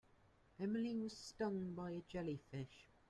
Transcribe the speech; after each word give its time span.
Emily 0.59 0.95
was 0.95 1.15
stung 1.15 1.75
by 1.75 1.91
a 1.91 2.01
jellyfish. 2.07 2.89